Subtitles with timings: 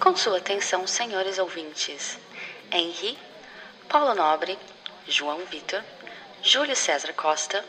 [0.00, 2.18] Com sua atenção, senhores ouvintes,
[2.70, 3.18] Henri,
[3.88, 4.56] Paulo Nobre,
[5.06, 5.82] João Vitor,
[6.42, 7.64] Júlio César Costa,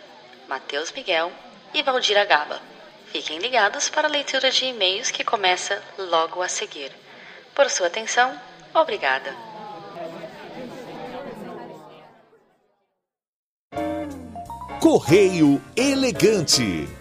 [0.47, 1.31] Matheus Miguel
[1.73, 2.62] e Valdira Gaba.
[3.08, 6.92] Fiquem ligados para a leitura de e-mails que começa logo a seguir.
[7.55, 8.40] Por sua atenção,
[8.73, 9.36] obrigada.
[14.79, 16.99] Correio Elegante.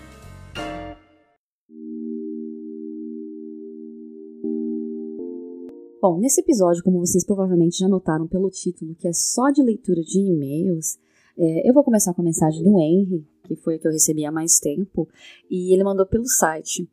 [6.00, 10.00] Bom, nesse episódio, como vocês provavelmente já notaram pelo título, que é só de leitura
[10.00, 10.98] de e-mails,
[11.36, 14.24] é, eu vou começar com a mensagem do Henry, que foi a que eu recebi
[14.24, 15.08] há mais tempo,
[15.50, 16.88] e ele mandou pelo site.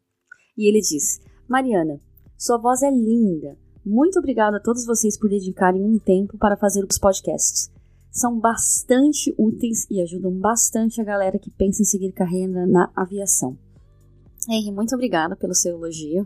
[0.58, 2.00] E ele diz: Mariana,
[2.38, 3.58] sua voz é linda.
[3.86, 7.74] Muito obrigada a todos vocês por dedicarem um tempo para fazer os podcasts
[8.16, 13.58] são bastante úteis e ajudam bastante a galera que pensa em seguir carreira na aviação.
[14.50, 16.26] Henry, muito obrigada pelo seu elogio.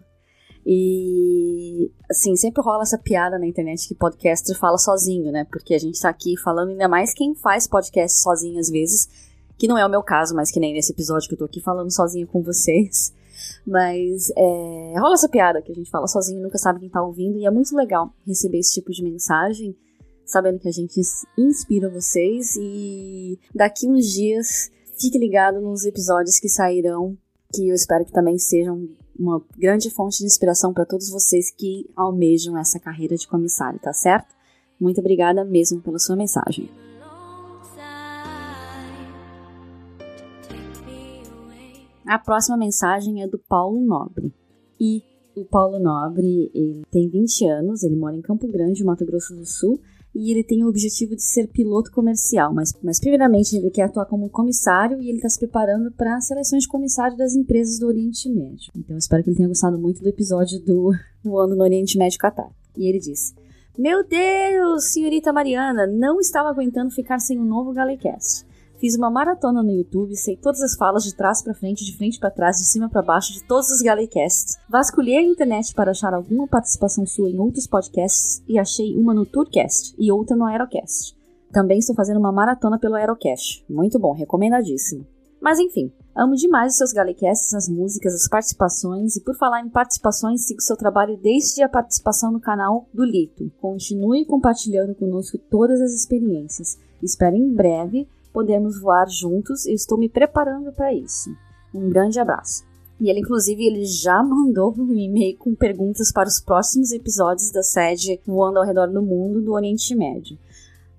[0.65, 5.45] E assim, sempre rola essa piada na internet que podcaster fala sozinho, né?
[5.49, 9.07] Porque a gente tá aqui falando ainda mais quem faz podcast sozinho às vezes,
[9.57, 11.61] que não é o meu caso, mas que nem nesse episódio que eu tô aqui
[11.61, 13.13] falando sozinho com vocês.
[13.65, 17.37] Mas é, rola essa piada que a gente fala sozinho, nunca sabe quem tá ouvindo,
[17.37, 19.75] e é muito legal receber esse tipo de mensagem
[20.29, 21.01] sabendo que a gente
[21.37, 27.17] inspira vocês e daqui uns dias fique ligado nos episódios que sairão,
[27.53, 28.87] que eu espero que também sejam
[29.19, 33.91] uma grande fonte de inspiração para todos vocês que almejam essa carreira de comissário, tá
[33.91, 34.33] certo?
[34.79, 36.69] Muito obrigada mesmo pela sua mensagem.
[42.07, 44.33] A próxima mensagem é do Paulo Nobre.
[44.79, 45.03] E
[45.35, 49.45] o Paulo Nobre, ele tem 20 anos, ele mora em Campo Grande, Mato Grosso do
[49.45, 49.79] Sul,
[50.13, 54.05] e ele tem o objetivo de ser piloto comercial, mas, mas primeiramente ele quer atuar
[54.05, 57.87] como comissário e ele está se preparando para as seleções de comissário das empresas do
[57.87, 58.71] Oriente Médio.
[58.75, 60.91] Então eu espero que ele tenha gostado muito do episódio do
[61.23, 62.49] Voando no Oriente Médio Catar.
[62.75, 63.33] E ele diz:
[63.77, 68.48] Meu Deus, senhorita Mariana, não estava aguentando ficar sem um novo Galecast.
[68.79, 72.17] Fiz uma maratona no YouTube, sei todas as falas de trás para frente, de frente
[72.17, 74.55] para trás, de cima para baixo de todos os Galecasts.
[74.69, 79.25] Vasculhei a internet para achar alguma participação sua em outros podcasts e achei uma no
[79.25, 81.13] Tourcast e outra no Aerocast.
[81.51, 83.65] Também estou fazendo uma maratona pelo Aerocast.
[83.69, 85.05] Muito bom, recomendadíssimo.
[85.41, 89.69] Mas enfim, amo demais os seus Galecasts, as músicas, as participações e por falar em
[89.69, 93.51] participações, sigo seu trabalho desde a participação no canal do Lito.
[93.59, 96.77] Continue compartilhando conosco todas as experiências.
[97.03, 101.29] Espero em breve podemos voar juntos e estou me preparando para isso.
[101.73, 102.67] Um grande abraço.
[102.99, 107.63] E ele, inclusive, ele já mandou um e-mail com perguntas para os próximos episódios da
[107.63, 110.37] sede Voando ao Redor do Mundo do Oriente Médio.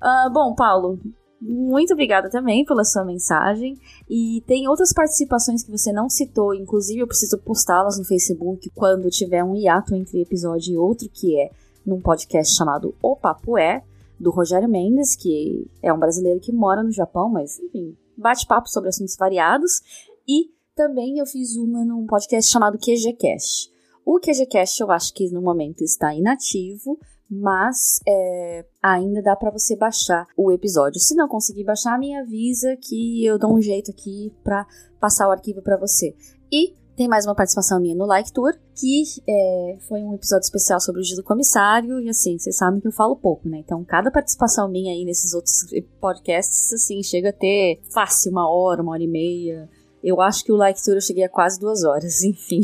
[0.01, 0.99] Uh, bom, Paulo,
[1.41, 3.79] muito obrigada também pela sua mensagem.
[4.09, 9.11] E tem outras participações que você não citou, inclusive eu preciso postá-las no Facebook quando
[9.11, 11.51] tiver um hiato entre episódio e outro, que é
[11.85, 13.83] num podcast chamado O Papo É,
[14.21, 18.69] do Rogério Mendes, que é um brasileiro que mora no Japão, mas enfim, bate papo
[18.69, 19.81] sobre assuntos variados.
[20.29, 23.71] E também eu fiz uma num podcast chamado QGCast.
[24.05, 26.99] O QGCast eu acho que no momento está inativo,
[27.31, 31.01] mas é, ainda dá para você baixar o episódio.
[31.01, 34.67] Se não conseguir baixar, me avisa que eu dou um jeito aqui para
[35.01, 36.15] passar o arquivo para você.
[36.53, 40.79] E tem mais uma participação minha no Like Tour, que é, foi um episódio especial
[40.79, 43.57] sobre o dia do comissário, e assim, vocês sabem que eu falo pouco, né?
[43.57, 45.65] Então, cada participação minha aí nesses outros
[45.99, 49.67] podcasts, assim, chega a ter fácil uma hora, uma hora e meia.
[50.05, 52.61] Eu acho que o Like Tour eu cheguei a quase duas horas, enfim.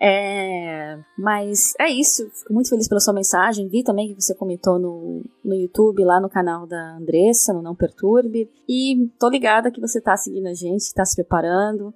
[0.00, 2.28] É, mas é isso.
[2.30, 3.68] Fico muito feliz pela sua mensagem.
[3.68, 7.74] Vi também que você comentou no, no YouTube, lá no canal da Andressa, no Não
[7.74, 8.48] Perturbe.
[8.68, 11.92] E tô ligada que você tá seguindo a gente, tá se preparando.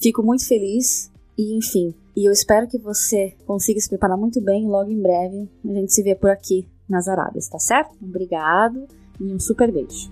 [0.00, 1.12] Fico muito feliz.
[1.36, 4.66] E enfim, e eu espero que você consiga se preparar muito bem.
[4.66, 7.96] Logo em breve a gente se vê por aqui nas Arábias, tá certo?
[8.02, 8.86] Obrigado
[9.20, 10.10] e um super beijo.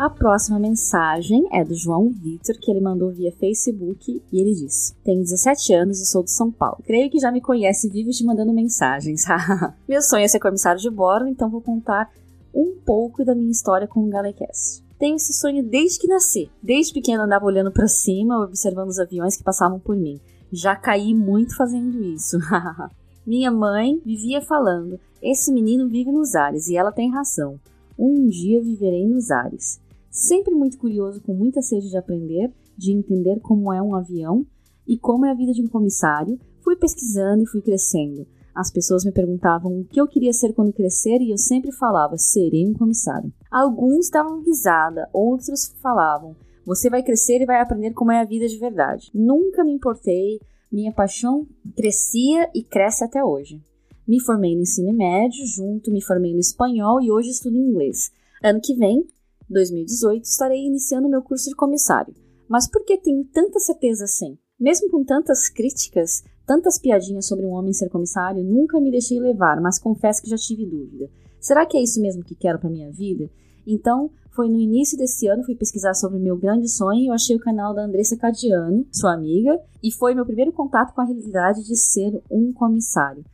[0.00, 4.96] A próxima mensagem é do João Vitor, que ele mandou via Facebook e ele diz:
[5.04, 6.82] Tenho 17 anos e sou de São Paulo.
[6.86, 9.24] Creio que já me conhece e vive te mandando mensagens.
[9.86, 12.10] Meu sonho é ser comissário de bordo, então vou contar
[12.54, 14.82] um pouco da minha história com o Galecast.
[14.98, 16.50] Tenho esse sonho desde que nasci.
[16.62, 20.18] Desde pequeno andava olhando para cima, observando os aviões que passavam por mim.
[20.50, 22.38] Já caí muito fazendo isso.
[23.26, 27.60] minha mãe vivia falando: Esse menino vive nos ares e ela tem razão.
[27.98, 29.78] Um dia viverei nos ares.
[30.10, 34.44] Sempre muito curioso, com muita sede de aprender, de entender como é um avião
[34.86, 38.26] e como é a vida de um comissário, fui pesquisando e fui crescendo.
[38.52, 42.18] As pessoas me perguntavam o que eu queria ser quando crescer e eu sempre falava:
[42.18, 43.32] serei um comissário.
[43.48, 46.34] Alguns davam risada, outros falavam:
[46.66, 49.10] Você vai crescer e vai aprender como é a vida de verdade.
[49.14, 50.40] Nunca me importei,
[50.72, 51.46] minha paixão
[51.76, 53.62] crescia e cresce até hoje.
[54.06, 58.10] Me formei no ensino médio, junto me formei no espanhol e hoje estudo inglês.
[58.42, 59.06] Ano que vem,
[59.50, 62.14] 2018, estarei iniciando meu curso de comissário.
[62.48, 64.38] Mas por que tenho tanta certeza assim?
[64.58, 69.60] Mesmo com tantas críticas, tantas piadinhas sobre um homem ser comissário, nunca me deixei levar,
[69.60, 71.08] mas confesso que já tive dúvida.
[71.40, 73.30] Será que é isso mesmo que quero para minha vida?
[73.66, 77.12] Então, foi no início desse ano, fui pesquisar sobre o meu grande sonho e eu
[77.12, 81.04] achei o canal da Andressa Cadiano, sua amiga, e foi meu primeiro contato com a
[81.04, 83.24] realidade de ser um comissário.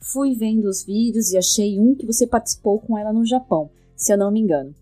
[0.00, 4.12] Fui vendo os vídeos e achei um que você participou com ela no Japão, se
[4.12, 4.74] eu não me engano.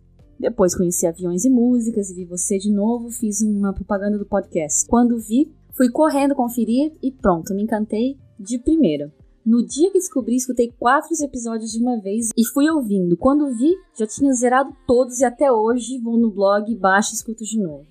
[0.44, 4.86] Depois conheci aviões e músicas e vi você de novo, fiz uma propaganda do podcast.
[4.86, 9.10] Quando vi, fui correndo conferir e pronto, me encantei de primeira.
[9.42, 13.16] No dia que descobri, escutei quatro episódios de uma vez e fui ouvindo.
[13.16, 17.42] Quando vi, já tinha zerado todos e até hoje vou no blog, baixo e escuto
[17.42, 17.86] de novo.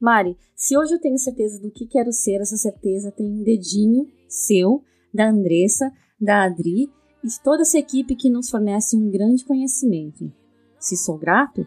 [0.00, 4.08] Mari, se hoje eu tenho certeza do que quero ser, essa certeza tem um dedinho
[4.26, 4.82] seu,
[5.12, 6.90] da Andressa, da Adri
[7.22, 10.32] e de toda essa equipe que nos fornece um grande conhecimento.
[10.78, 11.66] Se sou grato,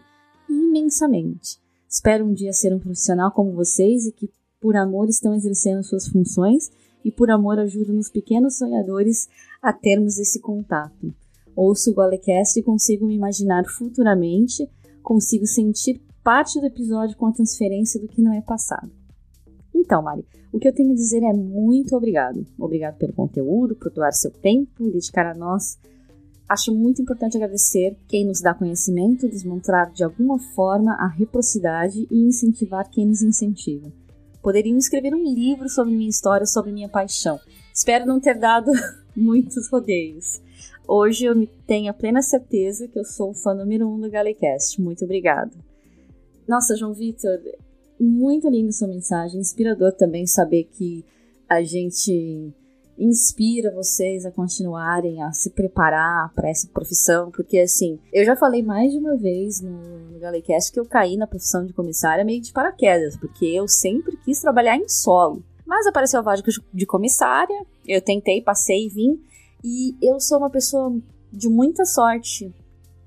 [0.74, 1.58] imensamente.
[1.88, 4.28] Espero um dia ser um profissional como vocês e que,
[4.60, 6.70] por amor, estão exercendo suas funções
[7.04, 9.28] e por amor ajuda nos pequenos sonhadores
[9.62, 11.14] a termos esse contato.
[11.54, 14.68] Ouço o Golecast e consigo me imaginar futuramente,
[15.02, 18.90] consigo sentir parte do episódio com a transferência do que não é passado.
[19.72, 22.44] Então, Mari, o que eu tenho a dizer é muito obrigado.
[22.58, 25.78] Obrigado pelo conteúdo, por doar seu tempo e dedicar a nós.
[26.48, 32.28] Acho muito importante agradecer quem nos dá conhecimento, desmontar de alguma forma a reciprocidade e
[32.28, 33.90] incentivar quem nos incentiva
[34.44, 37.40] poderiam escrever um livro sobre minha história, sobre minha paixão.
[37.72, 38.70] Espero não ter dado
[39.16, 40.42] muitos rodeios.
[40.86, 44.78] Hoje eu tenho a plena certeza que eu sou o fã número um do Galecast.
[44.82, 45.50] Muito obrigada.
[46.46, 47.40] Nossa, João Vitor,
[47.98, 49.40] muito linda sua mensagem.
[49.40, 51.02] Inspirador também saber que
[51.48, 52.52] a gente
[52.98, 58.62] inspira vocês a continuarem a se preparar para essa profissão, porque assim, eu já falei
[58.62, 59.70] mais de uma vez no,
[60.10, 64.16] no Galecast que eu caí na profissão de comissária meio de paraquedas, porque eu sempre
[64.18, 65.42] quis trabalhar em solo.
[65.66, 66.42] Mas apareceu a vaga
[66.72, 69.20] de comissária, eu tentei, passei, vim,
[69.62, 70.94] e eu sou uma pessoa
[71.32, 72.54] de muita sorte,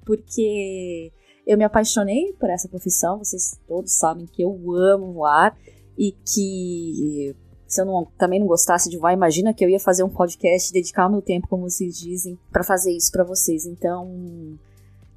[0.05, 1.11] porque
[1.45, 5.57] eu me apaixonei por essa profissão, vocês todos sabem que eu amo voar
[5.97, 7.35] e que
[7.67, 10.71] se eu não, também não gostasse de voar, imagina que eu ia fazer um podcast,
[10.71, 13.65] dedicar o meu tempo, como vocês dizem, para fazer isso para vocês.
[13.65, 14.57] Então,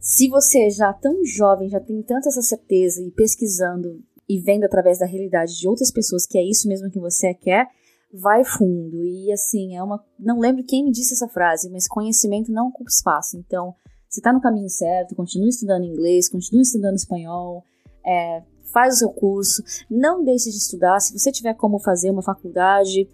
[0.01, 4.99] se você já tão jovem, já tem tanta essa certeza e pesquisando e vendo através
[4.99, 7.67] da realidade de outras pessoas que é isso mesmo que você quer,
[8.13, 9.05] vai fundo.
[9.05, 10.03] E assim, é uma.
[10.19, 13.37] Não lembro quem me disse essa frase, mas conhecimento não ocupa espaço.
[13.37, 13.75] Então,
[14.09, 17.65] você está no caminho certo, continue estudando inglês, continue estudando espanhol,
[18.05, 21.01] é, faz o seu curso, não deixe de estudar.
[21.01, 23.09] Se você tiver como fazer uma faculdade,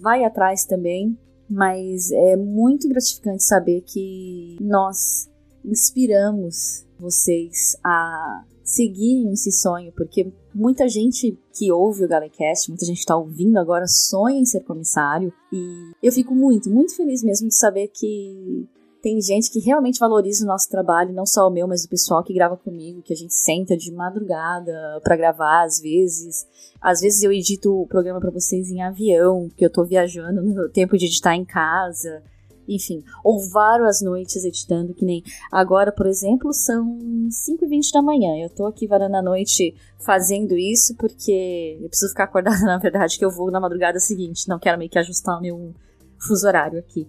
[0.00, 1.18] vai atrás também.
[1.48, 5.28] Mas é muito gratificante saber que nós
[5.64, 12.98] inspiramos vocês a seguirem esse sonho, porque muita gente que ouve o Galecast, muita gente
[12.98, 15.32] está ouvindo agora, sonha em ser comissário.
[15.52, 18.68] E eu fico muito, muito feliz mesmo de saber que
[19.02, 22.22] tem gente que realmente valoriza o nosso trabalho, não só o meu, mas o pessoal
[22.22, 26.46] que grava comigo, que a gente senta de madrugada para gravar às vezes.
[26.80, 30.68] Às vezes eu edito o programa para vocês em avião, porque eu tô viajando no
[30.68, 32.22] tempo de editar em casa.
[32.68, 38.36] Enfim, ou várias noites editando, que nem agora, por exemplo, são 5h20 da manhã.
[38.36, 43.18] Eu tô aqui varando a noite fazendo isso porque eu preciso ficar acordada, na verdade,
[43.18, 44.48] que eu vou na madrugada seguinte.
[44.48, 45.74] Não quero meio que ajustar o meu
[46.18, 47.08] fuso horário aqui.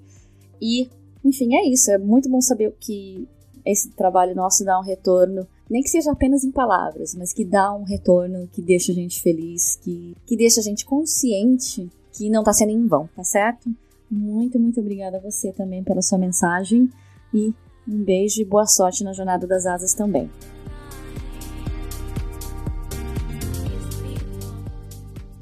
[0.60, 0.89] E
[1.23, 1.91] enfim, é isso.
[1.91, 3.27] É muito bom saber que
[3.65, 7.73] esse trabalho nosso dá um retorno, nem que seja apenas em palavras, mas que dá
[7.73, 12.43] um retorno que deixa a gente feliz, que, que deixa a gente consciente que não
[12.43, 13.69] tá sendo em vão, tá certo?
[14.09, 16.89] Muito, muito obrigada a você também pela sua mensagem
[17.33, 17.53] e
[17.87, 20.29] um beijo e boa sorte na Jornada das Asas também.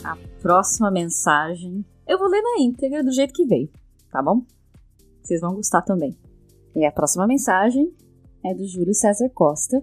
[0.03, 3.69] A próxima mensagem eu vou ler na íntegra do jeito que veio,
[4.11, 4.43] tá bom?
[5.29, 6.17] Vocês vão gostar também.
[6.75, 7.93] E a próxima mensagem
[8.43, 9.79] é do Júlio César Costa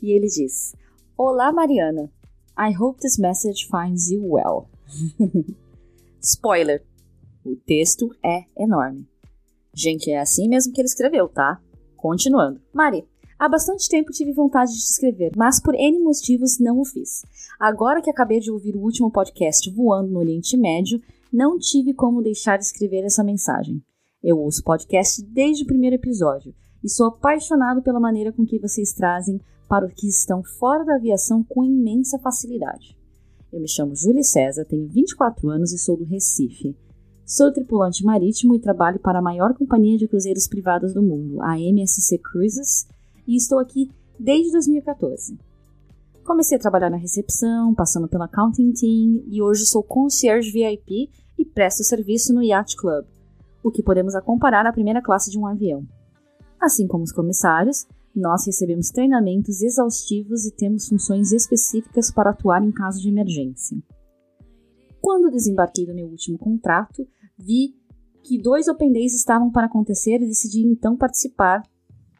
[0.00, 0.72] e ele diz:
[1.16, 2.08] Olá, Mariana.
[2.56, 4.68] I hope this message finds you well.
[6.22, 6.86] Spoiler:
[7.44, 9.04] o texto é enorme.
[9.74, 11.60] Gente, é assim mesmo que ele escreveu, tá?
[11.96, 12.60] Continuando.
[12.72, 13.04] Mari,
[13.36, 17.22] há bastante tempo tive vontade de te escrever, mas por N motivos não o fiz.
[17.58, 22.22] Agora que acabei de ouvir o último podcast Voando no Oriente Médio, não tive como
[22.22, 23.82] deixar de escrever essa mensagem.
[24.22, 28.92] Eu ouço podcast desde o primeiro episódio e sou apaixonado pela maneira com que vocês
[28.92, 32.98] trazem para os que estão fora da aviação com imensa facilidade.
[33.52, 36.76] Eu me chamo Júlia César, tenho 24 anos e sou do Recife.
[37.24, 41.56] Sou tripulante marítimo e trabalho para a maior companhia de cruzeiros privadas do mundo, a
[41.56, 42.88] MSC Cruises,
[43.24, 45.38] e estou aqui desde 2014.
[46.24, 51.08] Comecei a trabalhar na recepção, passando pela accounting team e hoje sou concierge VIP
[51.38, 53.06] e presto serviço no Yacht Club,
[53.62, 55.86] o que podemos comparar à primeira classe de um avião.
[56.60, 62.72] Assim como os comissários, nós recebemos treinamentos exaustivos e temos funções específicas para atuar em
[62.72, 63.76] caso de emergência.
[65.00, 67.06] Quando desembarquei do meu último contrato,
[67.38, 67.74] vi
[68.22, 71.62] que dois Open Days estavam para acontecer e decidi então participar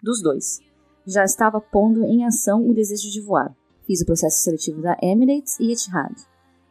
[0.02, 0.60] dos dois.
[1.04, 3.54] Já estava pondo em ação o desejo de voar.
[3.86, 6.14] Fiz o processo seletivo da Emirates e Etihad,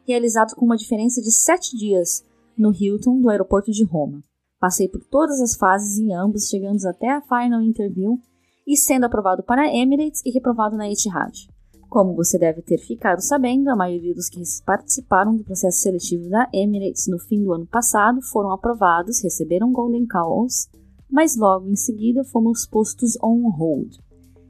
[0.08, 2.24] realizado com uma diferença de sete dias
[2.58, 4.24] no Hilton do aeroporto de Roma.
[4.60, 8.20] Passei por todas as fases em ambos, chegando até a final interview
[8.66, 11.48] e sendo aprovado para Emirates e reprovado na Etihad.
[11.90, 16.50] Como você deve ter ficado sabendo, a maioria dos que participaram do processo seletivo da
[16.54, 20.68] Emirates no fim do ano passado foram aprovados, receberam Golden Calls,
[21.10, 23.96] mas logo em seguida fomos postos on hold.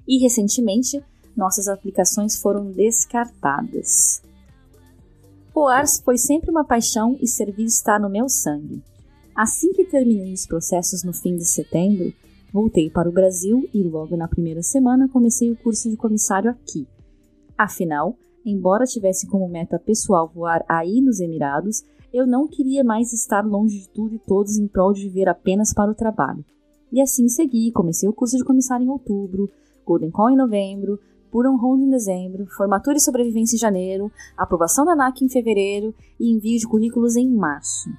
[0.08, 1.04] E recentemente,
[1.36, 4.24] nossas aplicações foram descartadas.
[5.54, 8.82] Voar foi sempre uma paixão e servir está no meu sangue.
[9.38, 12.12] Assim que terminei os processos no fim de setembro,
[12.52, 16.88] Voltei para o Brasil e logo na primeira semana comecei o curso de comissário aqui.
[17.58, 18.16] Afinal,
[18.46, 23.82] embora tivesse como meta pessoal voar aí nos Emirados, eu não queria mais estar longe
[23.82, 26.44] de tudo e todos em prol de viver apenas para o trabalho.
[26.92, 29.52] E assim segui, comecei o curso de comissário em outubro,
[29.86, 34.96] Golden Call em novembro, Puron Hold em dezembro, formatura e sobrevivência em janeiro, aprovação da
[34.96, 37.90] NAC em fevereiro e envio de currículos em março.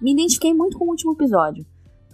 [0.00, 1.64] Me identifiquei muito com o último episódio,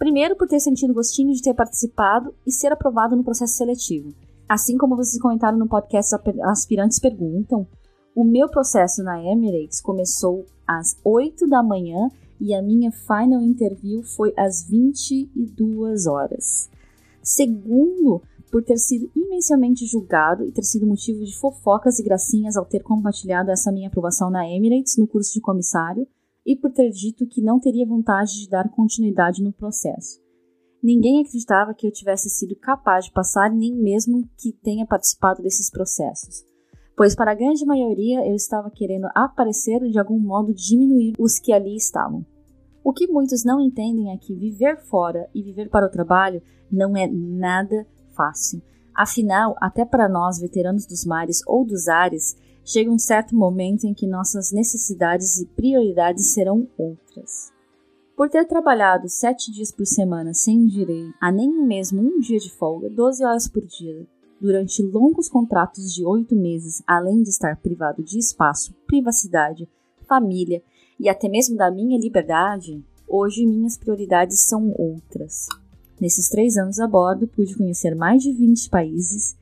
[0.01, 4.15] Primeiro, por ter sentido gostinho de ter participado e ser aprovado no processo seletivo.
[4.49, 7.67] Assim como vocês comentaram no podcast Aspirantes Perguntam,
[8.15, 12.09] o meu processo na Emirates começou às 8 da manhã
[12.39, 16.67] e a minha final interview foi às 22 horas.
[17.21, 22.65] Segundo, por ter sido imensamente julgado e ter sido motivo de fofocas e gracinhas ao
[22.65, 26.07] ter compartilhado essa minha aprovação na Emirates no curso de comissário
[26.45, 30.19] e por ter dito que não teria vontade de dar continuidade no processo.
[30.83, 35.69] Ninguém acreditava que eu tivesse sido capaz de passar, nem mesmo que tenha participado desses
[35.69, 36.43] processos,
[36.97, 41.39] pois para a grande maioria eu estava querendo aparecer e de algum modo diminuir os
[41.39, 42.25] que ali estavam.
[42.83, 46.97] O que muitos não entendem é que viver fora e viver para o trabalho não
[46.97, 48.59] é nada fácil.
[48.95, 53.93] Afinal, até para nós, veteranos dos mares ou dos ares, chega um certo momento em
[53.93, 57.51] que nossas necessidades e prioridades serão outras.
[58.15, 62.51] Por ter trabalhado sete dias por semana sem direito a nem mesmo um dia de
[62.51, 64.05] folga, 12 horas por dia,
[64.39, 69.67] durante longos contratos de oito meses, além de estar privado de espaço, privacidade,
[70.07, 70.61] família
[70.99, 75.47] e até mesmo da minha liberdade, hoje minhas prioridades são outras.
[75.99, 79.35] Nesses três anos a bordo, pude conhecer mais de 20 países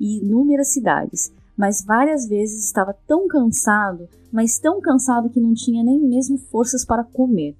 [0.00, 5.82] e inúmeras cidades, mas várias vezes estava tão cansado, mas tão cansado que não tinha
[5.82, 7.56] nem mesmo forças para comer.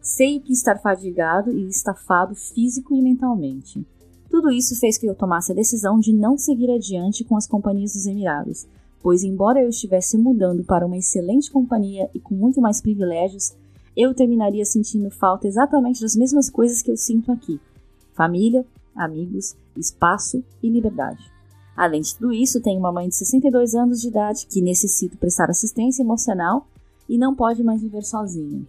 [0.00, 3.86] Sei que estar fadigado e estafado físico e mentalmente.
[4.30, 7.92] Tudo isso fez que eu tomasse a decisão de não seguir adiante com as companhias
[7.92, 8.66] dos Emirados,
[9.02, 13.54] pois, embora eu estivesse mudando para uma excelente companhia e com muito mais privilégios,
[13.96, 17.60] eu terminaria sentindo falta exatamente das mesmas coisas que eu sinto aqui:
[18.12, 21.33] família, amigos, espaço e liberdade.
[21.76, 25.50] Além de tudo isso, tenho uma mãe de 62 anos de idade que necessita prestar
[25.50, 26.68] assistência emocional
[27.08, 28.64] e não pode mais viver sozinha.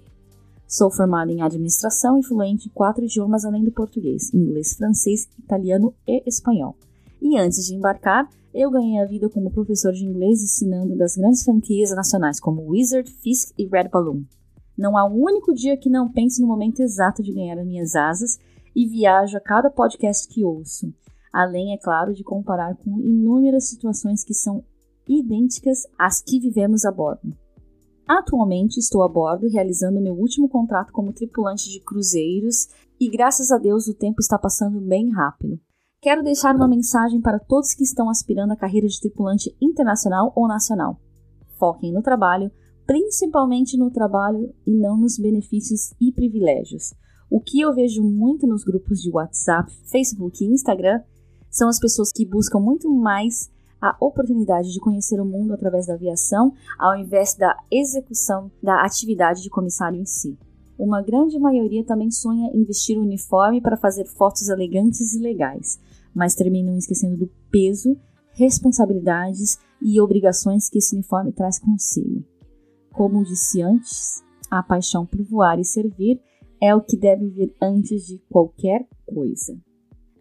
[0.67, 5.93] Sou formada em administração e fluente em quatro idiomas além do português: inglês, francês, italiano
[6.07, 6.75] e espanhol.
[7.21, 11.43] E antes de embarcar, eu ganhei a vida como professor de inglês ensinando das grandes
[11.43, 14.24] franquias nacionais como Wizard, Fisk e Red Balloon.
[14.75, 17.95] Não há um único dia que não pense no momento exato de ganhar as minhas
[17.95, 18.39] asas
[18.75, 20.91] e viajo a cada podcast que ouço
[21.35, 24.63] além, é claro, de comparar com inúmeras situações que são
[25.05, 27.35] idênticas às que vivemos a bordo.
[28.07, 33.57] Atualmente estou a bordo realizando meu último contrato como tripulante de cruzeiros e graças a
[33.57, 35.59] Deus o tempo está passando bem rápido.
[36.01, 40.47] Quero deixar uma mensagem para todos que estão aspirando à carreira de tripulante internacional ou
[40.47, 40.97] nacional.
[41.59, 42.49] Foquem no trabalho,
[42.87, 46.93] principalmente no trabalho e não nos benefícios e privilégios.
[47.29, 51.01] O que eu vejo muito nos grupos de WhatsApp, Facebook e Instagram
[51.55, 53.50] são as pessoas que buscam muito mais
[53.81, 59.41] a oportunidade de conhecer o mundo através da aviação, ao invés da execução da atividade
[59.41, 60.38] de comissário em si.
[60.77, 65.79] Uma grande maioria também sonha em vestir o uniforme para fazer fotos elegantes e legais,
[66.13, 67.95] mas terminam esquecendo do peso,
[68.33, 72.21] responsabilidades e obrigações que esse uniforme traz consigo.
[72.91, 74.21] como disse antes,
[74.51, 76.19] a paixão por voar e servir
[76.62, 79.57] é o que deve vir antes de qualquer coisa.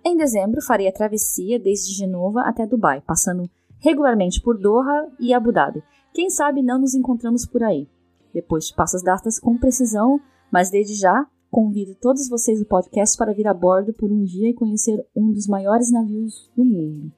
[0.07, 5.51] Em dezembro, farei a travessia desde Genova até Dubai, passando regularmente por Doha e Abu
[5.51, 5.83] Dhabi.
[6.13, 7.89] Quem sabe não nos encontramos por aí.
[8.33, 10.21] Depois te passo as datas com precisão,
[10.53, 14.51] mas desde já convido todos vocês do podcast para vir a bordo por um dia
[14.51, 17.13] e conhecer um dos maiores navios do mundo,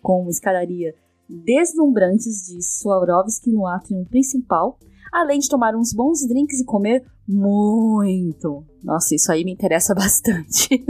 [0.00, 0.94] com uma escadaria
[1.28, 4.78] deslumbrantes de Swarovski no átrio principal,
[5.12, 8.64] além de tomar uns bons drinks e comer muito.
[8.82, 10.84] Nossa, isso aí me interessa bastante.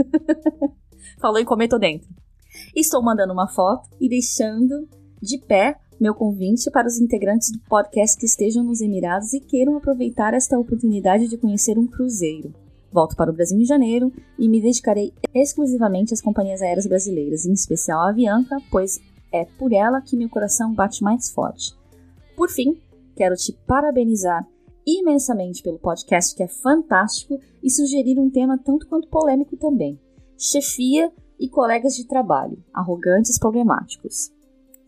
[1.21, 2.09] Falou em comer, tô dentro.
[2.75, 4.89] Estou mandando uma foto e deixando
[5.21, 9.77] de pé meu convite para os integrantes do podcast que estejam nos Emirados e queiram
[9.77, 12.51] aproveitar esta oportunidade de conhecer um cruzeiro.
[12.91, 17.53] Volto para o Brasil em janeiro e me dedicarei exclusivamente às companhias aéreas brasileiras, em
[17.53, 18.99] especial a Avianca, pois
[19.31, 21.75] é por ela que meu coração bate mais forte.
[22.35, 22.81] Por fim,
[23.15, 24.43] quero te parabenizar
[24.85, 29.99] imensamente pelo podcast, que é fantástico, e sugerir um tema tanto quanto polêmico também:
[30.41, 34.31] chefia e colegas de trabalho, arrogantes problemáticos.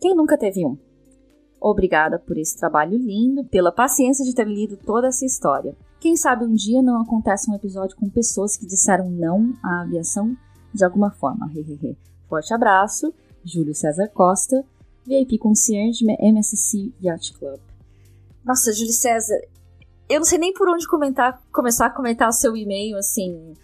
[0.00, 0.76] Quem nunca teve um?
[1.60, 5.76] Obrigada por esse trabalho lindo, pela paciência de ter lido toda essa história.
[6.00, 10.36] Quem sabe um dia não acontece um episódio com pessoas que disseram não à aviação
[10.74, 11.48] de alguma forma.
[12.28, 14.64] Forte abraço Júlio César Costa,
[15.06, 17.60] VIP Concierge MSC Yacht Club.
[18.44, 19.40] Nossa, Júlio César,
[20.08, 23.54] eu não sei nem por onde comentar, começar a comentar o seu e-mail, assim.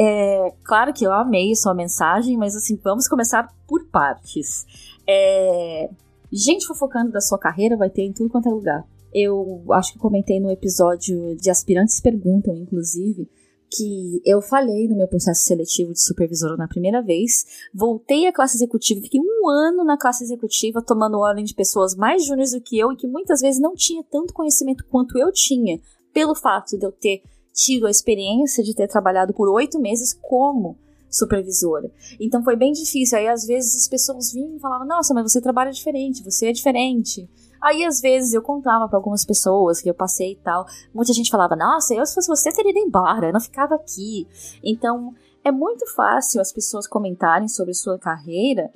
[0.00, 4.64] É, claro que eu amei sua mensagem, mas assim, vamos começar por partes.
[5.06, 5.90] É,
[6.32, 8.86] gente fofocando da sua carreira vai ter em tudo quanto é lugar.
[9.12, 13.28] Eu acho que comentei no episódio de Aspirantes Perguntam, inclusive,
[13.70, 18.56] que eu falhei no meu processo seletivo de supervisora na primeira vez, voltei à classe
[18.56, 22.78] executiva, fiquei um ano na classe executiva tomando ordem de pessoas mais júniores do que
[22.78, 25.80] eu e que muitas vezes não tinha tanto conhecimento quanto eu tinha,
[26.12, 27.22] pelo fato de eu ter
[27.58, 30.78] tido a experiência de ter trabalhado por oito meses como
[31.10, 31.90] supervisora.
[32.20, 33.18] Então foi bem difícil.
[33.18, 36.52] Aí às vezes as pessoas vinham e falavam: Nossa, mas você trabalha diferente, você é
[36.52, 37.28] diferente.
[37.60, 40.64] Aí, às vezes, eu contava para algumas pessoas que eu passei e tal.
[40.94, 44.28] Muita gente falava, nossa, eu se fosse você teria ido embora, eu não ficava aqui.
[44.62, 48.70] Então, é muito fácil as pessoas comentarem sobre sua carreira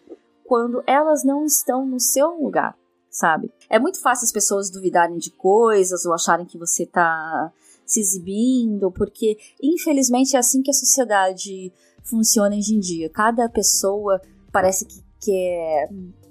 [0.44, 2.76] quando elas não estão no seu lugar,
[3.08, 3.52] sabe?
[3.70, 7.52] É muito fácil as pessoas duvidarem de coisas ou acharem que você tá
[7.92, 13.08] se exibindo, porque infelizmente é assim que a sociedade funciona hoje em dia.
[13.08, 15.88] Cada pessoa parece que quer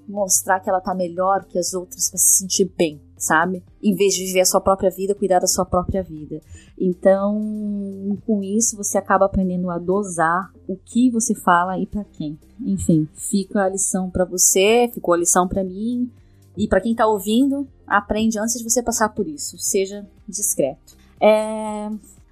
[0.07, 3.63] mostrar que ela tá melhor que as outras para se sentir bem, sabe?
[3.81, 6.41] Em vez de viver a sua própria vida, cuidar da sua própria vida.
[6.77, 12.37] Então, com isso você acaba aprendendo a dosar o que você fala e para quem.
[12.59, 16.11] Enfim, fica a lição para você, ficou a lição para mim.
[16.57, 19.57] E para quem tá ouvindo, aprende antes de você passar por isso.
[19.57, 21.00] Seja discreto.
[21.21, 21.89] É...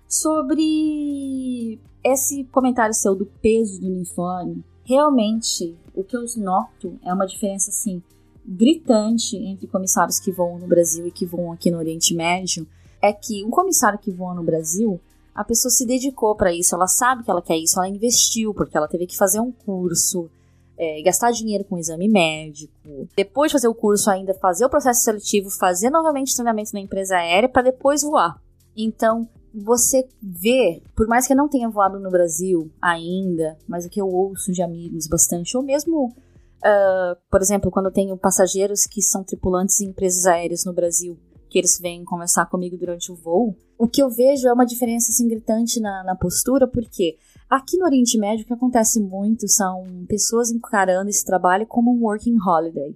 [0.07, 7.27] Sobre esse comentário seu do peso do uniforme, realmente o que eu noto é uma
[7.27, 8.01] diferença assim
[8.43, 12.65] gritante entre comissários que voam no Brasil e que voam aqui no Oriente Médio.
[12.99, 14.99] É que um comissário que voa no Brasil,
[15.35, 18.75] a pessoa se dedicou para isso, ela sabe que ela quer isso, ela investiu, porque
[18.75, 20.29] ela teve que fazer um curso,
[20.77, 22.73] é, gastar dinheiro com exame médico,
[23.15, 27.15] depois de fazer o curso ainda fazer o processo seletivo, fazer novamente treinamento na empresa
[27.15, 28.41] aérea para depois voar.
[28.75, 33.89] Então, você vê, por mais que eu não tenha voado no Brasil ainda, mas o
[33.89, 38.85] que eu ouço de amigos bastante, ou mesmo, uh, por exemplo, quando eu tenho passageiros
[38.85, 41.17] que são tripulantes em empresas aéreas no Brasil,
[41.49, 45.11] que eles vêm conversar comigo durante o voo, o que eu vejo é uma diferença
[45.11, 47.17] assim, gritante na, na postura, porque
[47.49, 52.03] aqui no Oriente Médio o que acontece muito são pessoas encarando esse trabalho como um
[52.03, 52.95] working holiday.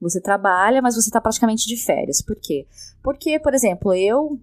[0.00, 2.20] Você trabalha, mas você está praticamente de férias.
[2.20, 2.66] Por quê?
[3.02, 4.38] Porque, por exemplo, eu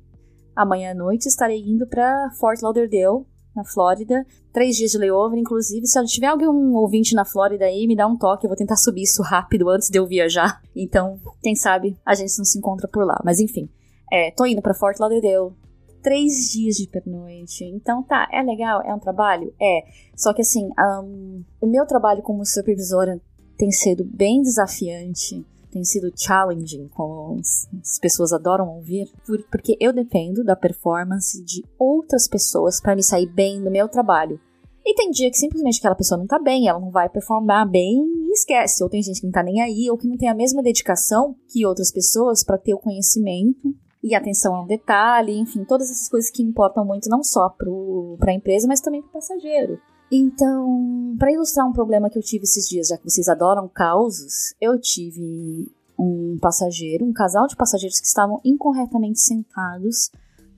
[0.55, 4.25] Amanhã à noite estarei indo para Fort Lauderdale, na Flórida.
[4.51, 5.85] Três dias de layover, inclusive.
[5.87, 8.45] Se tiver algum ouvinte na Flórida aí, me dá um toque.
[8.45, 10.61] Eu vou tentar subir isso rápido antes de eu viajar.
[10.75, 13.19] Então, quem sabe a gente não se encontra por lá.
[13.23, 13.69] Mas enfim,
[14.11, 15.53] é, tô indo para Fort Lauderdale.
[16.01, 17.63] Três dias de pernoite.
[17.63, 19.53] Então tá, é legal, é um trabalho?
[19.59, 19.83] É.
[20.15, 20.69] Só que assim,
[21.01, 23.21] um, o meu trabalho como supervisora
[23.57, 29.11] tem sido bem desafiante tem sido challenging, como as pessoas adoram ouvir,
[29.51, 34.39] porque eu dependo da performance de outras pessoas para me sair bem no meu trabalho.
[34.85, 38.03] E tem dia que simplesmente aquela pessoa não tá bem, ela não vai performar bem
[38.27, 38.83] e esquece.
[38.83, 41.35] Ou tem gente que não tá nem aí, ou que não tem a mesma dedicação
[41.47, 46.29] que outras pessoas para ter o conhecimento e atenção ao detalhe, enfim, todas essas coisas
[46.29, 49.79] que importam muito não só para a empresa, mas também para o passageiro.
[50.15, 54.53] Então, para ilustrar um problema que eu tive esses dias, já que vocês adoram causos,
[54.61, 60.11] eu tive um passageiro, um casal de passageiros que estavam incorretamente sentados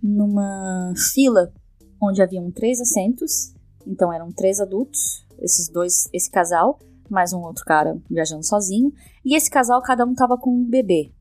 [0.03, 1.53] numa fila
[2.01, 3.53] onde haviam três assentos.
[3.87, 6.77] Então eram três adultos, esses dois, esse casal,
[7.09, 8.91] mais um outro cara viajando sozinho.
[9.23, 11.13] E esse casal, cada um estava com um bebê.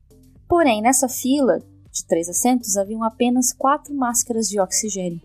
[0.45, 5.21] Porém, nessa fila de três assentos haviam apenas quatro máscaras de oxigênio.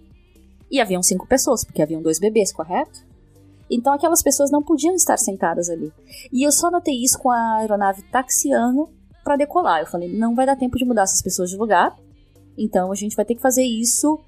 [0.70, 3.04] E haviam cinco pessoas, porque haviam dois bebês, correto?
[3.70, 5.92] Então aquelas pessoas não podiam estar sentadas ali.
[6.32, 8.88] E eu só notei isso com a aeronave taxiando
[9.22, 9.80] para decolar.
[9.80, 11.96] Eu falei, não vai dar tempo de mudar essas pessoas de lugar.
[12.58, 14.18] Então a gente vai ter que fazer isso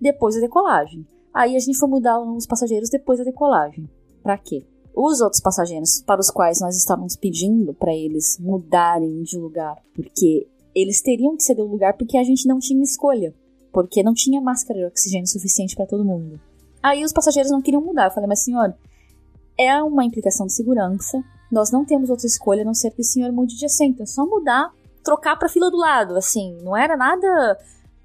[0.00, 1.06] depois da decolagem.
[1.32, 3.88] Aí a gente foi mudar os passageiros depois da decolagem.
[4.22, 4.64] Para quê?
[4.94, 10.46] Os outros passageiros para os quais nós estávamos pedindo para eles mudarem de lugar, porque
[10.72, 13.34] eles teriam que ceder o lugar porque a gente não tinha escolha,
[13.74, 16.40] porque não tinha máscara de oxigênio suficiente para todo mundo.
[16.80, 18.06] Aí os passageiros não queriam mudar.
[18.06, 18.72] Eu falei, mas senhor,
[19.58, 21.20] é uma implicação de segurança.
[21.50, 24.02] Nós não temos outra escolha a não ser que o senhor mude de assento.
[24.02, 24.70] É só mudar,
[25.02, 27.58] trocar para fila do lado, assim, não era nada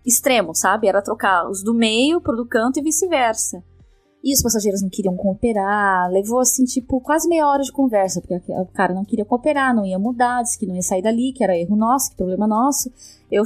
[0.04, 0.88] extremo, sabe?
[0.88, 3.64] Era trocar os do meio pro do canto e vice-versa.
[4.24, 8.52] E os passageiros não queriam cooperar, levou assim, tipo, quase meia hora de conversa, porque
[8.52, 11.44] o cara não queria cooperar, não ia mudar, disse que não ia sair dali, que
[11.44, 12.92] era erro nosso, que problema nosso.
[13.32, 13.44] Eu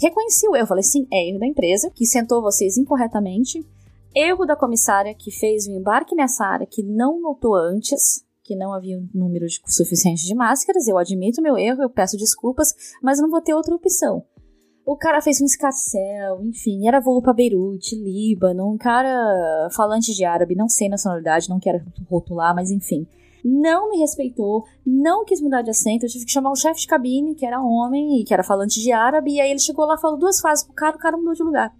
[0.00, 3.64] reconheci o erro, falei, sim, é erro da empresa, que sentou vocês incorretamente,
[4.14, 8.72] erro da comissária que fez o embarque nessa área que não notou antes, que não
[8.72, 13.20] havia um número de, suficiente de máscaras, eu admito meu erro, eu peço desculpas, mas
[13.20, 14.24] não vou ter outra opção.
[14.86, 20.24] O cara fez um escarcel, enfim, era voo para Beirute, Líbano, um cara falante de
[20.24, 23.04] árabe, não sei nacionalidade, não quero rotular, mas enfim.
[23.48, 26.88] Não me respeitou, não quis mudar de assento, eu tive que chamar o chefe de
[26.88, 29.96] cabine, que era homem e que era falante de árabe, e aí ele chegou lá,
[29.96, 31.72] falou duas frases pro cara, o cara mudou de lugar.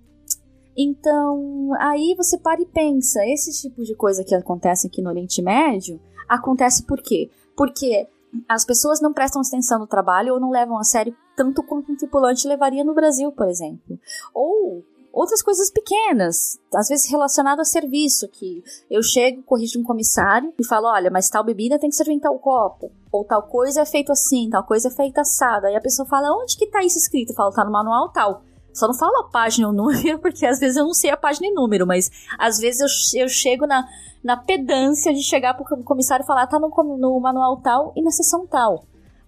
[0.78, 5.42] Então, aí você para e pensa, esse tipo de coisa que acontece aqui no Oriente
[5.42, 7.30] Médio, acontece por quê?
[7.56, 8.06] Porque
[8.48, 11.96] as pessoas não prestam atenção no trabalho ou não levam a sério tanto quanto um
[11.96, 13.98] tripulante levaria no Brasil, por exemplo.
[14.32, 14.84] Ou
[15.16, 20.64] outras coisas pequenas, às vezes relacionado a serviço, que eu chego, corrijo um comissário e
[20.64, 23.86] falo, olha, mas tal bebida tem que servir em tal copo, ou tal coisa é
[23.86, 25.68] feito assim, tal coisa é feita assada.
[25.68, 27.30] Aí a pessoa fala, onde que tá isso escrito?
[27.30, 28.42] Eu falo, tá no manual tal.
[28.74, 31.46] Só não falo a página ou número, porque às vezes eu não sei a página
[31.46, 33.88] e número, mas às vezes eu, eu chego na,
[34.22, 38.10] na pedância de chegar pro comissário e falar, tá no, no manual tal e na
[38.10, 38.84] sessão tal.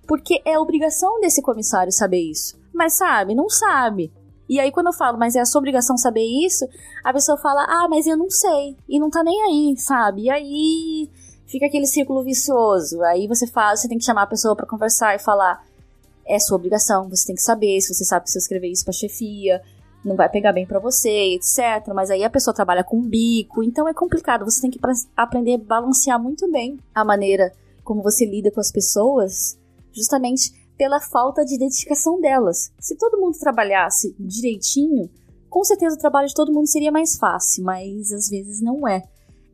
[0.07, 2.59] Porque é obrigação desse comissário saber isso.
[2.74, 4.12] Mas sabe, não sabe.
[4.49, 6.67] E aí, quando eu falo, mas é a sua obrigação saber isso,
[7.05, 8.77] a pessoa fala, ah, mas eu não sei.
[8.89, 10.23] E não tá nem aí, sabe?
[10.23, 11.11] E aí
[11.47, 13.03] fica aquele círculo vicioso.
[13.03, 15.63] Aí você fala, você tem que chamar a pessoa para conversar e falar,
[16.27, 18.85] é sua obrigação, você tem que saber, se você sabe que se eu escrever isso
[18.85, 19.63] pra chefia,
[20.05, 21.93] não vai pegar bem para você, etc.
[21.95, 24.45] Mas aí a pessoa trabalha com bico, então é complicado.
[24.45, 24.81] Você tem que
[25.17, 29.59] aprender a balancear muito bem a maneira como você lida com as pessoas,
[29.93, 32.73] justamente pela falta de identificação delas.
[32.79, 35.11] Se todo mundo trabalhasse direitinho,
[35.51, 39.03] com certeza o trabalho de todo mundo seria mais fácil, mas às vezes não é.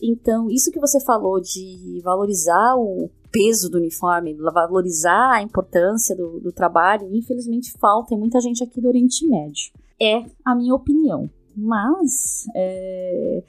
[0.01, 6.39] Então, isso que você falou de valorizar o peso do uniforme, valorizar a importância do,
[6.39, 11.31] do trabalho, infelizmente falta em muita gente aqui do Oriente Médio é a minha opinião.
[11.57, 13.43] Mas, é,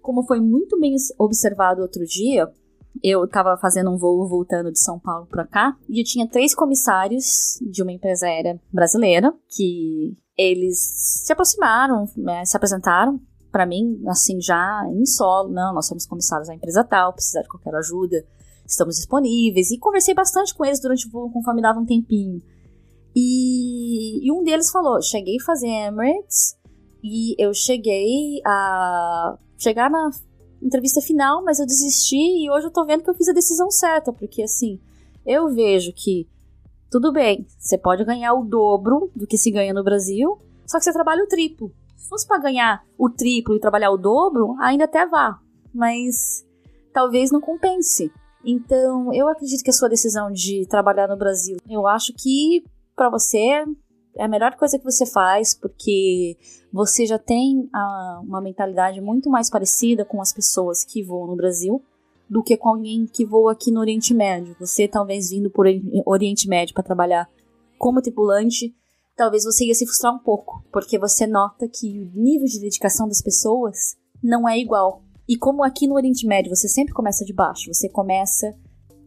[0.00, 2.50] como foi muito bem observado outro dia,
[3.02, 6.54] eu estava fazendo um voo voltando de São Paulo para cá e eu tinha três
[6.54, 10.78] comissários de uma empresa aérea brasileira que eles
[11.24, 15.50] se aproximaram, né, se apresentaram para mim, assim, já em solo.
[15.50, 18.24] Não, nós somos comissários da empresa tal, precisar de qualquer ajuda,
[18.66, 19.70] estamos disponíveis.
[19.70, 22.40] E conversei bastante com eles durante o voo, conforme dava um tempinho.
[23.14, 26.56] E, e um deles falou: cheguei a fazer Emirates
[27.02, 30.10] e eu cheguei a chegar na
[30.62, 33.70] entrevista final, mas eu desisti e hoje eu tô vendo que eu fiz a decisão
[33.70, 34.78] certa, porque assim,
[35.26, 36.28] eu vejo que
[36.90, 40.84] tudo bem, você pode ganhar o dobro do que se ganha no Brasil, só que
[40.84, 41.72] você trabalha o triplo.
[41.96, 45.38] Se fosse para ganhar o triplo e trabalhar o dobro, ainda até vá,
[45.72, 46.44] mas
[46.92, 48.12] talvez não compense.
[48.44, 52.64] Então, eu acredito que a sua decisão de trabalhar no Brasil, eu acho que
[52.96, 53.64] para você
[54.16, 56.36] é a melhor coisa que você faz, porque
[56.72, 61.36] você já tem a, uma mentalidade muito mais parecida com as pessoas que voam no
[61.36, 61.82] Brasil
[62.28, 64.54] do que com alguém que voa aqui no Oriente Médio.
[64.60, 65.66] Você talvez vindo por
[66.06, 67.28] Oriente Médio para trabalhar
[67.76, 68.72] como tripulante,
[69.16, 73.08] talvez você ia se frustrar um pouco, porque você nota que o nível de dedicação
[73.08, 75.02] das pessoas não é igual.
[75.28, 78.54] E como aqui no Oriente Médio você sempre começa de baixo, você começa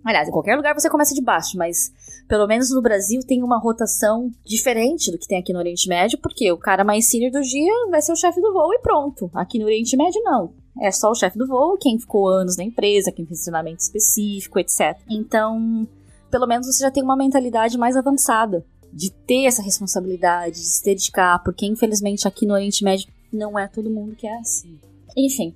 [0.06, 1.92] Aliás, em qualquer lugar você começa de baixo, mas
[2.28, 6.20] pelo menos no Brasil tem uma rotação diferente do que tem aqui no Oriente Médio,
[6.22, 9.30] porque o cara mais senior do dia vai ser o chefe do voo e pronto.
[9.34, 10.54] Aqui no Oriente Médio, não.
[10.82, 14.60] É só o chefe do voo, quem ficou anos na empresa, quem fez treinamento específico,
[14.60, 14.98] etc.
[15.10, 15.88] Então,
[16.30, 20.84] pelo menos você já tem uma mentalidade mais avançada de ter essa responsabilidade, de se
[20.84, 24.80] dedicar, porque infelizmente aqui no Oriente Médio não é todo mundo que é assim.
[25.18, 25.56] Enfim,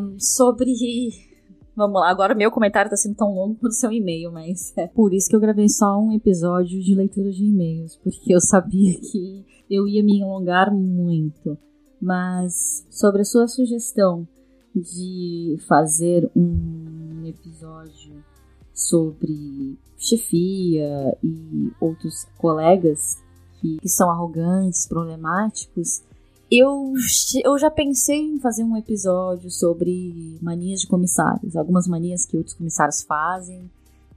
[0.00, 0.72] um, sobre.
[1.76, 5.12] Vamos lá, agora meu comentário tá sendo tão longo quanto seu e-mail, mas é por
[5.12, 9.44] isso que eu gravei só um episódio de leitura de e-mails, porque eu sabia que
[9.70, 11.58] eu ia me alongar muito.
[12.00, 14.26] Mas sobre a sua sugestão
[14.74, 18.24] de fazer um episódio
[18.72, 23.22] sobre chefia e outros colegas
[23.60, 26.02] que, que são arrogantes, problemáticos,
[26.50, 26.92] eu,
[27.44, 32.54] eu já pensei em fazer um episódio sobre manias de comissários, algumas manias que outros
[32.54, 33.70] comissários fazem,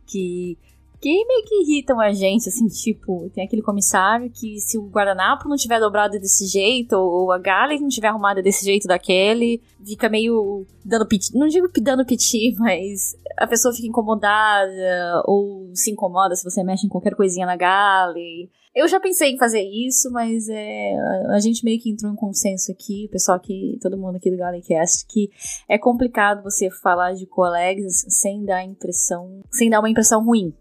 [0.05, 0.57] que
[1.01, 5.47] que meio que irritam a gente, assim, tipo, tem aquele comissário que se o guardanapo
[5.47, 10.09] não tiver dobrado desse jeito, ou a galha não tiver arrumada desse jeito daquele, fica
[10.09, 16.35] meio dando piti, não digo dando piti, mas a pessoa fica incomodada, ou se incomoda
[16.35, 18.49] se você mexe em qualquer coisinha na galley.
[18.79, 20.93] Eu já pensei em fazer isso, mas é,
[21.31, 24.37] a gente meio que entrou em consenso aqui, o pessoal aqui, todo mundo aqui do
[24.37, 25.29] Gallencast, que
[25.67, 30.53] é complicado você falar de colegas sem dar impressão, sem dar uma impressão ruim.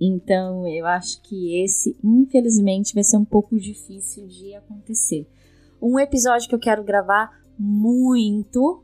[0.00, 5.24] Então, eu acho que esse, infelizmente, vai ser um pouco difícil de acontecer.
[5.80, 8.82] Um episódio que eu quero gravar muito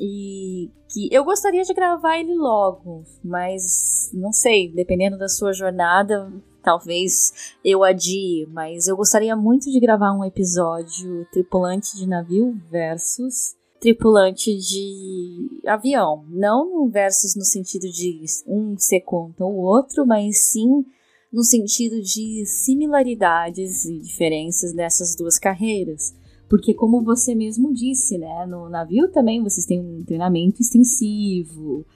[0.00, 6.28] e que eu gostaria de gravar ele logo, mas não sei, dependendo da sua jornada,
[6.62, 13.56] talvez eu adie, mas eu gostaria muito de gravar um episódio tripulante de navio versus
[13.80, 16.24] tripulante de avião.
[16.28, 20.84] Não versus no sentido de um ser contra o outro, mas sim
[21.32, 26.14] no sentido de similaridades e diferenças dessas duas carreiras.
[26.48, 31.86] Porque, como você mesmo disse, né, no navio também vocês têm um treinamento extensivo,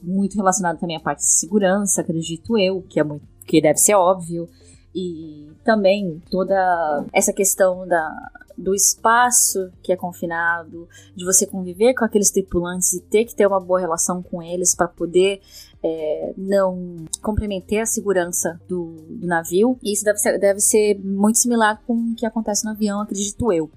[0.00, 3.94] muito relacionado também à parte de segurança, acredito eu, que é muito, que deve ser
[3.94, 4.48] óbvio.
[4.94, 8.10] E também toda essa questão da,
[8.56, 13.46] do espaço que é confinado, de você conviver com aqueles tripulantes e ter que ter
[13.46, 15.40] uma boa relação com eles para poder
[15.82, 19.78] é, não comprometer a segurança do, do navio.
[19.82, 23.52] E isso deve ser, deve ser muito similar com o que acontece no avião, acredito
[23.52, 23.70] eu.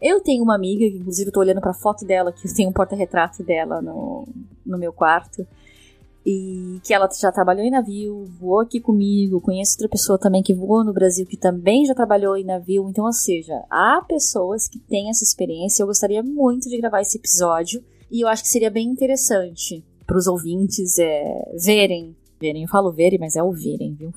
[0.00, 2.72] Eu tenho uma amiga, inclusive eu tô olhando pra foto dela, que eu tenho um
[2.72, 4.28] porta-retrato dela no,
[4.64, 5.46] no meu quarto
[6.28, 10.52] e que ela já trabalhou em navio, voou aqui comigo, conheço outra pessoa também que
[10.52, 14.80] voou no Brasil que também já trabalhou em navio, então, ou seja, há pessoas que
[14.80, 15.84] têm essa experiência.
[15.84, 20.18] Eu gostaria muito de gravar esse episódio e eu acho que seria bem interessante para
[20.18, 24.12] os ouvintes é, verem, verem, eu falo verem, mas é ouvirem, viu?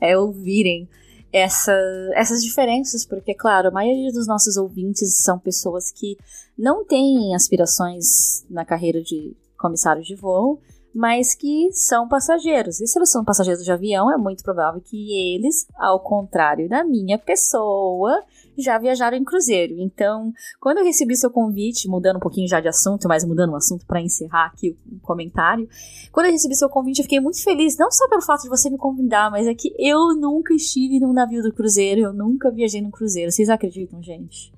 [0.00, 0.88] É ouvirem
[1.30, 1.76] essa,
[2.14, 6.16] essas diferenças, porque, claro, a maioria dos nossos ouvintes são pessoas que
[6.56, 10.60] não têm aspirações na carreira de comissário de voo,
[10.94, 12.80] mas que são passageiros.
[12.80, 16.84] E se eles são passageiros de avião, é muito provável que eles, ao contrário da
[16.84, 18.22] minha pessoa,
[18.56, 19.74] já viajaram em cruzeiro.
[19.78, 23.56] Então, quando eu recebi seu convite, mudando um pouquinho já de assunto, mas mudando o
[23.56, 25.68] assunto para encerrar aqui o comentário,
[26.12, 28.70] quando eu recebi seu convite, eu fiquei muito feliz, não só pelo fato de você
[28.70, 32.80] me convidar, mas é que eu nunca estive num navio do cruzeiro, eu nunca viajei
[32.80, 33.32] no cruzeiro.
[33.32, 34.53] Vocês acreditam, gente?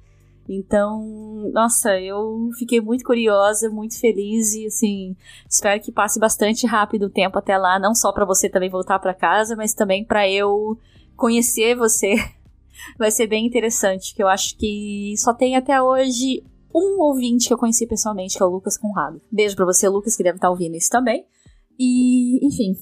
[0.48, 5.16] Então, nossa, eu fiquei muito curiosa, muito feliz e assim,
[5.48, 8.98] espero que passe bastante rápido o tempo até lá, não só para você também voltar
[8.98, 10.78] para casa, mas também para eu
[11.16, 12.14] conhecer você.
[12.98, 17.54] Vai ser bem interessante, que eu acho que só tem até hoje um ouvinte que
[17.54, 19.20] eu conheci pessoalmente, que é o Lucas Conrado.
[19.32, 21.26] Beijo para você, Lucas, que deve estar tá ouvindo isso também.
[21.78, 22.76] E, enfim,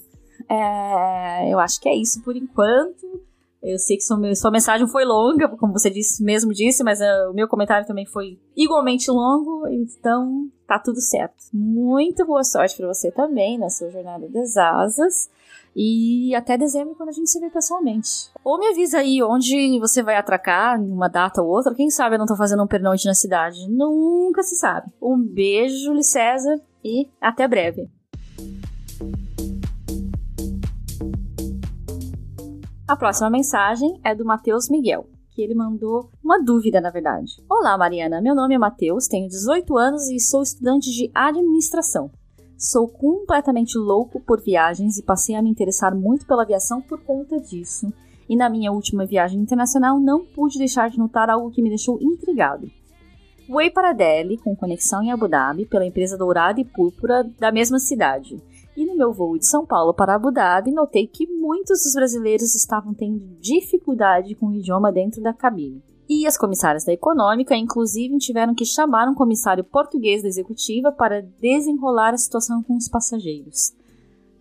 [0.51, 3.24] é, eu acho que é isso por enquanto.
[3.65, 7.35] Eu sei que sua, mensagem foi longa, como você disse, mesmo disse, mas uh, o
[7.35, 11.45] meu comentário também foi igualmente longo, então tá tudo certo.
[11.51, 15.31] Muito boa sorte para você também na sua jornada das asas.
[15.75, 18.31] E até dezembro, quando a gente se vê pessoalmente.
[18.45, 21.75] Ou me avisa aí onde você vai atracar, uma data ou outra.
[21.75, 23.67] Quem sabe eu não tô fazendo um pernoite na cidade.
[23.69, 24.93] Nunca se sabe.
[25.03, 27.89] Um beijo, Júlio César, e até breve.
[32.87, 37.43] A próxima mensagem é do Matheus Miguel, que ele mandou uma dúvida, na verdade.
[37.49, 38.21] Olá, Mariana.
[38.21, 42.11] Meu nome é Matheus, tenho 18 anos e sou estudante de administração.
[42.59, 47.41] Sou completamente louco por viagens e passei a me interessar muito pela aviação por conta
[47.41, 47.91] disso.
[48.29, 51.99] E na minha última viagem internacional não pude deixar de notar algo que me deixou
[52.03, 52.71] intrigado.
[53.49, 57.79] Voei para Delhi com conexão em Abu Dhabi pela empresa Dourada e Púrpura da mesma
[57.79, 58.43] cidade
[58.77, 62.55] e no meu voo de São Paulo para Abu Dhabi, notei que muitos dos brasileiros
[62.55, 65.83] estavam tendo dificuldade com o idioma dentro da cabine.
[66.09, 71.23] E as comissárias da econômica, inclusive, tiveram que chamar um comissário português da executiva para
[71.41, 73.73] desenrolar a situação com os passageiros.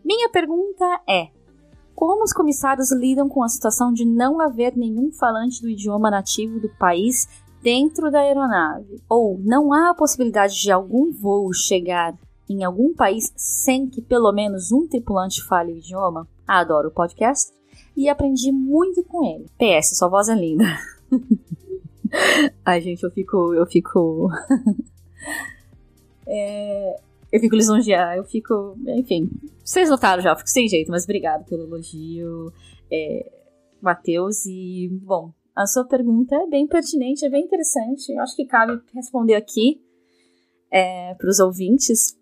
[0.04, 1.30] Minha pergunta é:
[1.96, 6.60] como os comissários lidam com a situação de não haver nenhum falante do idioma nativo
[6.60, 7.28] do país
[7.62, 9.02] dentro da aeronave?
[9.08, 12.14] Ou não há a possibilidade de algum voo chegar
[12.50, 16.28] em algum país sem que pelo menos um tripulante fale o idioma?
[16.48, 17.52] Adoro o podcast
[17.96, 19.46] e aprendi muito com ele.
[19.58, 20.66] PS, sua voz é linda.
[22.66, 23.54] Ai, gente, eu fico.
[23.54, 24.30] Eu fico.
[26.28, 27.00] é,
[27.32, 28.78] eu fico lisonjear, eu fico.
[28.88, 29.30] Enfim,
[29.64, 32.54] vocês notaram já, eu fico sem jeito, mas obrigado pelo elogio,
[32.92, 33.32] é,
[33.82, 34.46] Matheus.
[34.46, 38.12] E, bom, a sua pergunta é bem pertinente, é bem interessante.
[38.12, 39.82] Eu acho que cabe responder aqui
[40.72, 42.18] é, para os ouvintes.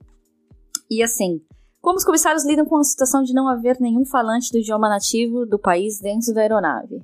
[0.91, 1.39] E assim,
[1.79, 5.45] como os comissários lidam com a situação de não haver nenhum falante do idioma nativo
[5.45, 7.01] do país dentro da aeronave?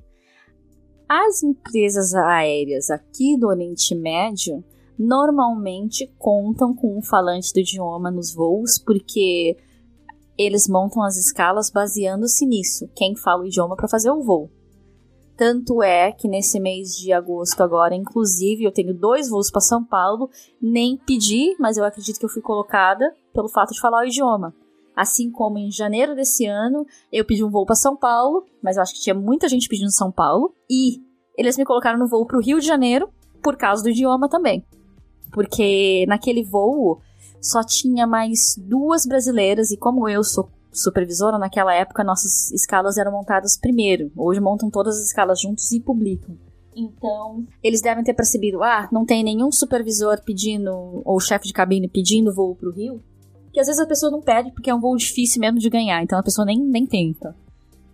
[1.08, 4.62] As empresas aéreas aqui do Oriente Médio
[4.98, 9.56] normalmente contam com um falante do idioma nos voos, porque
[10.36, 14.50] eles montam as escalas baseando-se nisso, quem fala o idioma para fazer o voo.
[15.34, 19.84] Tanto é que nesse mês de agosto agora, inclusive, eu tenho dois voos para São
[19.84, 20.28] Paulo,
[20.60, 24.54] nem pedi, mas eu acredito que eu fui colocada pelo fato de falar o idioma.
[24.96, 28.82] Assim como em janeiro desse ano, eu pedi um voo para São Paulo, mas eu
[28.82, 31.00] acho que tinha muita gente pedindo São Paulo, e
[31.36, 33.08] eles me colocaram no voo para o Rio de Janeiro
[33.40, 34.64] por causa do idioma também
[35.32, 37.00] porque naquele voo
[37.40, 43.12] só tinha mais duas brasileiras e como eu sou supervisora naquela época nossas escalas eram
[43.12, 44.10] montadas primeiro.
[44.16, 46.36] Hoje montam todas as escalas juntos e publicam.
[46.74, 51.88] Então, eles devem ter percebido, ah, não tem nenhum supervisor pedindo ou chefe de cabine
[51.88, 53.02] pedindo voo pro Rio,
[53.58, 56.00] que às vezes a pessoa não pede porque é um voo difícil mesmo de ganhar,
[56.00, 57.34] então a pessoa nem, nem tenta.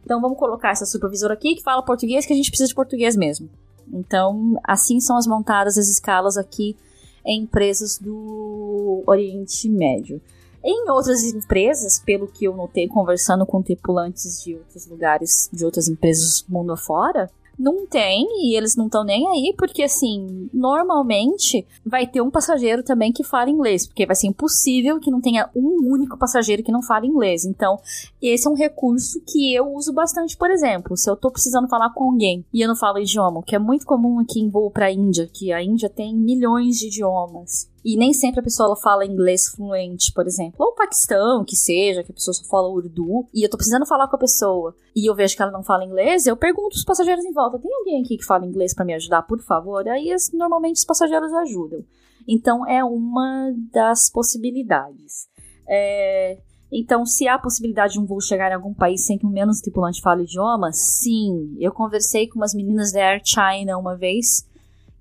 [0.05, 3.17] Então vamos colocar essa supervisora aqui que fala português, que a gente precisa de português
[3.17, 3.49] mesmo.
[3.91, 6.77] Então, assim são as montadas as escalas aqui
[7.25, 10.21] em empresas do Oriente Médio.
[10.63, 15.89] Em outras empresas, pelo que eu notei conversando com tripulantes de outros lugares, de outras
[15.89, 22.07] empresas mundo afora, não tem e eles não estão nem aí, porque assim, normalmente vai
[22.07, 25.93] ter um passageiro também que fala inglês, porque vai ser impossível que não tenha um
[25.93, 27.45] único passageiro que não fale inglês.
[27.45, 27.79] Então,
[28.21, 31.91] esse é um recurso que eu uso bastante, por exemplo, se eu tô precisando falar
[31.91, 34.91] com alguém e eu não falo idioma, que é muito comum aqui em voo para
[34.91, 37.74] Índia, que a Índia tem milhões de idiomas.
[37.85, 40.55] E nem sempre a pessoa fala inglês fluente, por exemplo.
[40.59, 43.27] Ou Paquistão, que seja, que a pessoa só fala urdu.
[43.35, 45.85] E eu tô precisando falar com a pessoa e eu vejo que ela não fala
[45.85, 48.95] inglês, eu pergunto os passageiros em volta: tem alguém aqui que fala inglês para me
[48.95, 49.87] ajudar, por favor?
[49.89, 51.85] Aí normalmente os passageiros ajudam.
[52.27, 55.29] Então é uma das possibilidades.
[55.69, 56.39] É,
[56.77, 59.31] então, se há a possibilidade de um voo chegar em algum país sem que o
[59.31, 61.57] menos tripulante fale idioma, sim.
[61.61, 64.45] Eu conversei com umas meninas da Air China uma vez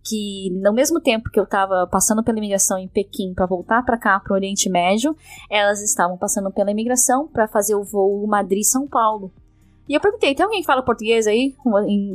[0.03, 3.97] que no mesmo tempo que eu estava passando pela imigração em Pequim para voltar para
[3.97, 5.15] cá, para o Oriente Médio,
[5.49, 9.31] elas estavam passando pela imigração para fazer o voo Madrid-São Paulo.
[9.87, 11.55] E eu perguntei: tem alguém que fala português aí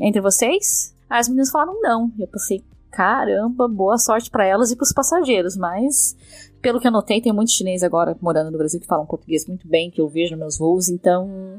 [0.02, 0.94] entre vocês?
[1.08, 2.12] As meninas falaram não.
[2.18, 6.14] Eu pensei: caramba, boa sorte para elas e para os passageiros, mas
[6.60, 9.66] pelo que eu notei, tem muitos chineses agora morando no Brasil que falam português muito
[9.66, 11.56] bem, que eu vejo nos meus voos, então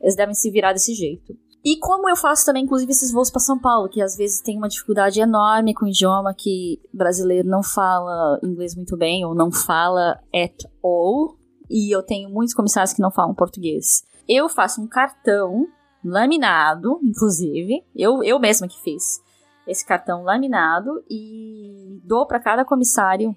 [0.00, 1.36] eles devem se virar desse jeito.
[1.64, 4.56] E como eu faço também, inclusive, esses voos para São Paulo, que às vezes tem
[4.56, 9.52] uma dificuldade enorme com o idioma que brasileiro não fala inglês muito bem ou não
[9.52, 11.36] fala at all,
[11.68, 14.04] e eu tenho muitos comissários que não falam português.
[14.26, 15.66] Eu faço um cartão
[16.04, 19.20] laminado, inclusive, eu, eu mesma que fiz
[19.66, 23.36] esse cartão laminado e dou para cada comissário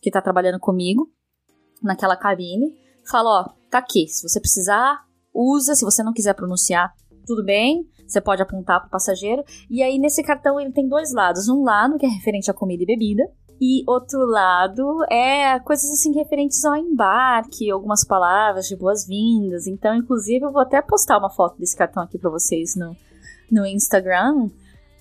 [0.00, 1.08] que está trabalhando comigo
[1.82, 2.76] naquela cabine.
[3.08, 6.92] Falo, ó, tá aqui, se você precisar, usa, se você não quiser pronunciar,
[7.30, 9.44] tudo bem, você pode apontar para o passageiro.
[9.70, 11.48] E aí, nesse cartão, ele tem dois lados.
[11.48, 13.22] Um lado que é referente a comida e bebida,
[13.60, 19.68] e outro lado é coisas assim referentes ao embarque, algumas palavras de boas-vindas.
[19.68, 22.96] Então, inclusive, eu vou até postar uma foto desse cartão aqui para vocês no,
[23.48, 24.50] no Instagram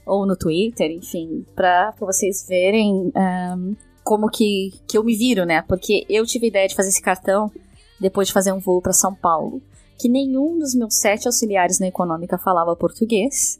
[0.05, 5.63] ou no Twitter, enfim, para vocês verem um, como que, que eu me viro, né?
[5.63, 7.51] Porque eu tive a ideia de fazer esse cartão
[7.99, 9.63] depois de fazer um voo para São Paulo
[9.99, 13.59] que nenhum dos meus sete auxiliares na econômica falava português.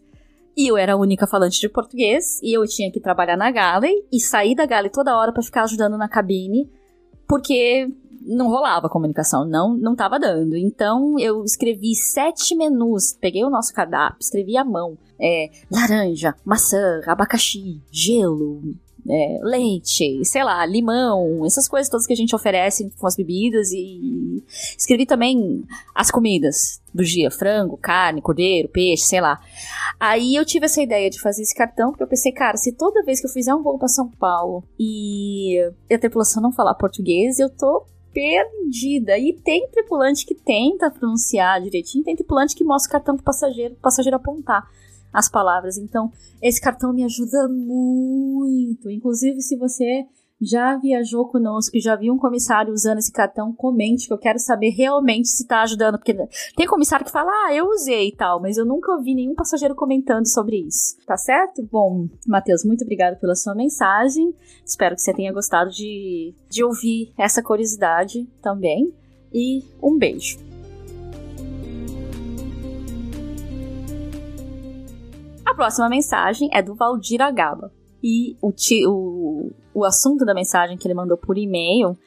[0.55, 4.05] E eu era a única falante de português, e eu tinha que trabalhar na Galley
[4.11, 6.69] e sair da Galley toda hora para ficar ajudando na cabine,
[7.27, 7.87] porque
[8.21, 10.57] não rolava a comunicação, não não tava dando.
[10.57, 14.97] Então eu escrevi sete menus, peguei o nosso cardápio, escrevi à mão.
[15.21, 18.61] É, laranja, maçã, abacaxi, gelo,
[19.09, 23.71] é, leite, sei lá, limão, essas coisas todas que a gente oferece com as bebidas
[23.71, 24.43] e
[24.77, 25.63] escrevi também
[25.95, 29.39] as comidas do dia, frango, carne, cordeiro, peixe, sei lá.
[29.99, 33.03] Aí eu tive essa ideia de fazer esse cartão porque eu pensei, cara, se toda
[33.03, 35.57] vez que eu fizer um voo para São Paulo e
[35.91, 39.17] a tripulação não falar português, eu tô perdida.
[39.17, 43.73] E tem tripulante que tenta pronunciar direitinho, tem tripulante que mostra o cartão pro passageiro,
[43.73, 44.67] pro passageiro apontar
[45.13, 45.77] as palavras.
[45.77, 48.89] Então, esse cartão me ajuda muito.
[48.89, 50.05] Inclusive, se você
[50.41, 54.39] já viajou conosco e já viu um comissário usando esse cartão, comente, que eu quero
[54.39, 55.97] saber realmente se tá ajudando.
[55.97, 56.15] Porque
[56.55, 59.75] tem comissário que fala, ah, eu usei e tal, mas eu nunca ouvi nenhum passageiro
[59.75, 60.95] comentando sobre isso.
[61.05, 61.67] Tá certo?
[61.69, 64.33] Bom, Matheus, muito obrigado pela sua mensagem.
[64.65, 68.93] Espero que você tenha gostado de, de ouvir essa curiosidade também.
[69.31, 70.48] E um beijo.
[75.59, 77.69] Próxima mensagem é do Valdir Agaba.
[78.01, 78.53] E o,
[78.87, 81.97] o, o assunto da mensagem que ele mandou por e-mail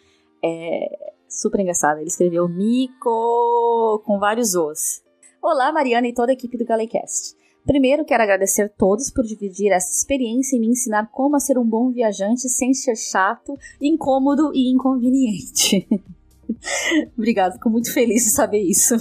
[0.43, 1.99] é super engraçado.
[1.99, 5.03] Ele escreveu Mico com vários os.
[5.43, 7.37] Olá, Mariana e toda a equipe do Galecast.
[7.67, 11.59] Primeiro, quero agradecer a todos por dividir essa experiência e me ensinar como a ser
[11.59, 15.87] um bom viajante sem ser chato, incômodo e inconveniente.
[17.19, 18.95] Obrigado, fico muito feliz de saber isso.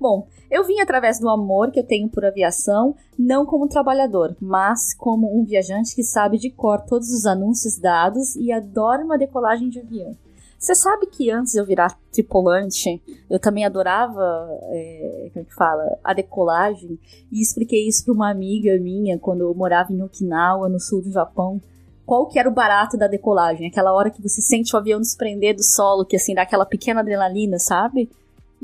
[0.00, 4.94] Bom, eu vim através do amor que eu tenho por aviação, não como trabalhador, mas
[4.94, 9.68] como um viajante que sabe de cor todos os anúncios dados e adora uma decolagem
[9.68, 10.16] de avião.
[10.56, 15.54] Você sabe que antes de eu virar tripulante, eu também adorava, é, como é que
[15.56, 17.00] fala, a decolagem,
[17.32, 21.10] e expliquei isso para uma amiga minha quando eu morava em Okinawa, no sul do
[21.10, 21.60] Japão.
[22.06, 23.66] Qual que era o barato da decolagem?
[23.66, 27.00] Aquela hora que você sente o avião desprender do solo, que assim dá aquela pequena
[27.00, 28.08] adrenalina, sabe?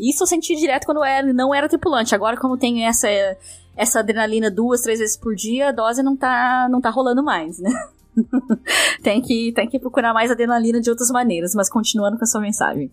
[0.01, 2.15] Isso eu senti direto quando eu não era tripulante.
[2.15, 3.09] Agora, como tem essa,
[3.77, 7.59] essa adrenalina duas, três vezes por dia, a dose não tá, não tá rolando mais,
[7.59, 7.71] né?
[9.03, 12.41] tem, que, tem que procurar mais adrenalina de outras maneiras, mas continuando com a sua
[12.41, 12.91] mensagem.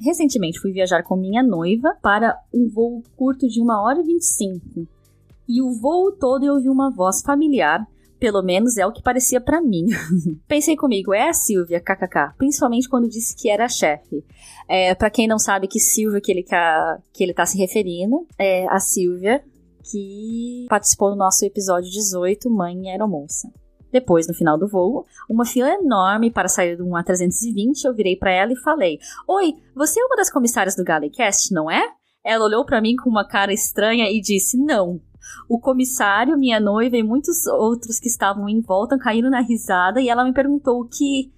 [0.00, 4.86] Recentemente fui viajar com minha noiva para um voo curto de 1 hora e 25.
[5.48, 7.86] E o voo todo eu ouvi uma voz familiar
[8.18, 9.86] pelo menos é o que parecia para mim.
[10.48, 12.36] Pensei comigo, é a Silvia, kkk.
[12.36, 14.24] Principalmente quando disse que era a chefe.
[14.68, 18.26] É, para quem não sabe que Silvia que ele, tá, que ele tá se referindo,
[18.38, 19.42] é a Silvia
[19.90, 23.48] que participou do nosso episódio 18, Mãe Era Moça.
[23.92, 27.94] Depois, no final do voo, uma fila enorme para sair do 1 a 320, eu
[27.94, 28.98] virei para ela e falei:
[29.28, 31.82] Oi, você é uma das comissárias do Galecast, não é?
[32.24, 35.00] Ela olhou para mim com uma cara estranha e disse: Não,
[35.48, 40.08] o comissário, minha noiva e muitos outros que estavam em volta caíram na risada e
[40.08, 41.30] ela me perguntou o que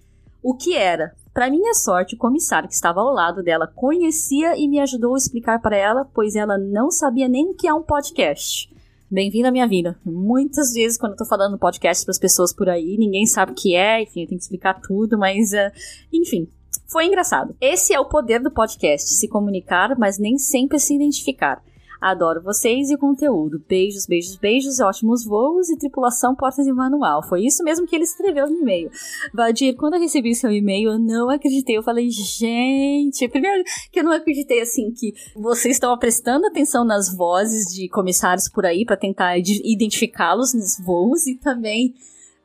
[0.43, 1.15] o que era.
[1.35, 5.19] Para minha sorte, o comissário que estava ao lado dela conhecia e me ajudou a
[5.19, 8.69] explicar para ela, pois ela não sabia nem o que é um podcast.
[9.11, 9.99] Bem-vindo à minha vida.
[10.05, 13.55] Muitas vezes, quando eu tô falando podcast para as pessoas por aí, ninguém sabe o
[13.55, 15.73] que é, enfim, eu tenho que explicar tudo, mas, uh,
[16.13, 16.49] enfim,
[16.87, 17.55] foi engraçado.
[17.61, 21.63] Esse é o poder do podcast: se comunicar, mas nem sempre se identificar.
[22.01, 23.63] Adoro vocês e o conteúdo.
[23.69, 27.23] Beijos, beijos, beijos, ótimos voos e tripulação portas e manual.
[27.23, 28.91] Foi isso mesmo que ele escreveu no e-mail.
[29.35, 31.77] Vadir, quando eu recebi seu e-mail, eu não acreditei.
[31.77, 37.13] Eu falei, gente, primeiro que eu não acreditei assim que vocês estão prestando atenção nas
[37.15, 41.95] vozes de comissários por aí para tentar identificá-los nos voos e também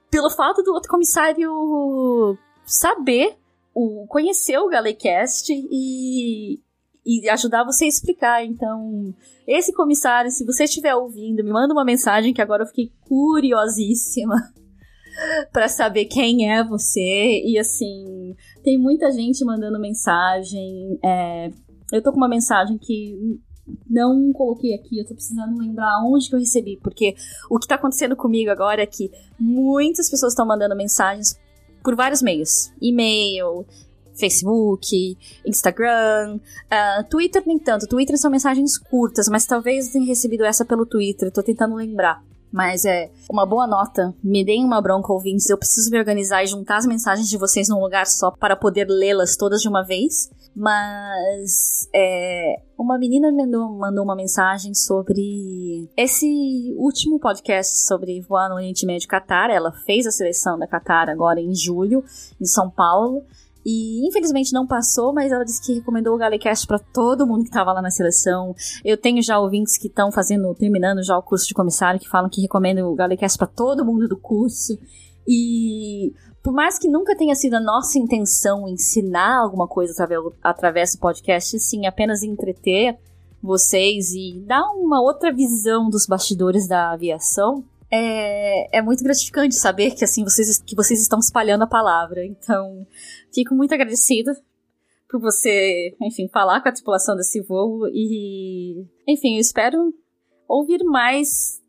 [0.09, 3.35] pelo fato do outro comissário saber
[3.73, 6.59] o conhecer o Galecast e
[7.05, 8.45] e ajudar você a explicar.
[8.45, 9.13] Então,
[9.47, 14.35] esse comissário, se você estiver ouvindo, me manda uma mensagem que agora eu fiquei curiosíssima
[15.51, 17.41] para saber quem é você.
[17.45, 20.97] E assim, tem muita gente mandando mensagem.
[21.03, 21.51] É,
[21.91, 23.39] eu tô com uma mensagem que
[23.89, 27.15] não coloquei aqui, eu tô precisando lembrar onde que eu recebi, porque
[27.49, 31.39] o que tá acontecendo comigo agora é que muitas pessoas estão mandando mensagens
[31.83, 32.73] por vários meios.
[32.81, 33.65] E-mail,
[34.15, 37.87] Facebook, Instagram, uh, Twitter nem tanto.
[37.87, 42.23] Twitter são mensagens curtas, mas talvez tenha recebido essa pelo Twitter, tô tentando lembrar.
[42.53, 44.13] Mas é uma boa nota.
[44.23, 45.49] Me deem uma bronca, ouvintes.
[45.49, 48.85] Eu preciso me organizar e juntar as mensagens de vocês num lugar só para poder
[48.87, 50.29] lê-las todas de uma vez.
[50.55, 58.49] Mas é, uma menina me mandou, mandou uma mensagem sobre esse último podcast sobre voar
[58.49, 59.49] no Oriente Médio Qatar.
[59.49, 62.03] Ela fez a seleção da Qatar agora em julho,
[62.39, 63.23] em São Paulo.
[63.65, 67.49] E infelizmente não passou, mas ela disse que recomendou o Galecast para todo mundo que
[67.49, 68.53] estava lá na seleção.
[68.83, 72.29] Eu tenho já ouvintes que estão fazendo, terminando já o curso de comissário, que falam
[72.29, 74.77] que recomendam o Galecast para todo mundo do curso.
[75.27, 79.93] E por mais que nunca tenha sido a nossa intenção ensinar alguma coisa
[80.43, 82.97] através do podcast, sim, apenas entreter
[83.41, 87.63] vocês e dar uma outra visão dos bastidores da aviação,
[87.95, 92.25] é, é muito gratificante saber que assim vocês, que vocês estão espalhando a palavra.
[92.25, 92.87] Então,
[93.31, 94.35] fico muito agradecida
[95.07, 99.93] por você, enfim, falar com a tripulação desse voo e, enfim, eu espero
[100.47, 101.61] ouvir mais,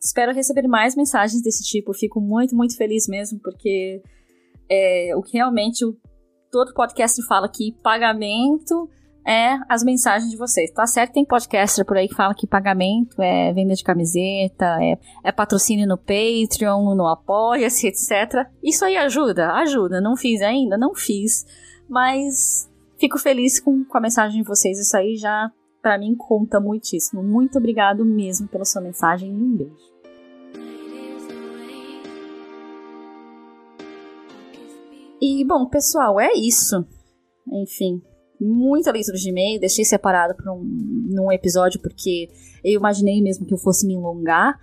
[0.00, 1.92] espero receber mais mensagens desse tipo.
[1.92, 4.00] Fico muito, muito feliz mesmo, porque
[4.70, 5.84] é, o que realmente
[6.48, 8.88] todo podcast fala que pagamento
[9.26, 10.70] é as mensagens de vocês.
[10.70, 14.96] Tá certo, tem podcaster por aí que fala que pagamento é venda de camiseta, é,
[15.24, 18.46] é patrocínio no Patreon, no Apoia-se, etc.
[18.62, 19.52] Isso aí ajuda?
[19.54, 20.00] Ajuda.
[20.00, 20.78] Não fiz ainda?
[20.78, 21.44] Não fiz.
[21.88, 22.70] Mas
[23.00, 24.78] fico feliz com, com a mensagem de vocês.
[24.78, 25.50] Isso aí já,
[25.82, 27.20] para mim, conta muitíssimo.
[27.20, 29.96] Muito obrigado mesmo pela sua mensagem e um beijo.
[35.20, 36.86] E, bom, pessoal, é isso.
[37.50, 38.02] Enfim,
[38.40, 40.64] muita leitura de e-mail, deixei separado para um
[41.06, 42.28] num episódio porque
[42.62, 44.60] eu imaginei mesmo que eu fosse me alongar.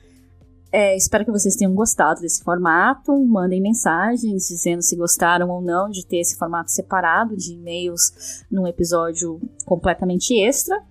[0.71, 3.11] É, espero que vocês tenham gostado desse formato.
[3.25, 8.67] Mandem mensagens dizendo se gostaram ou não de ter esse formato separado de e-mails num
[8.67, 10.81] episódio completamente extra.